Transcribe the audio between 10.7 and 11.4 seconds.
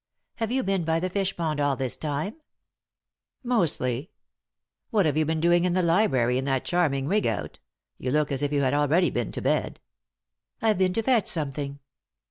been to fetch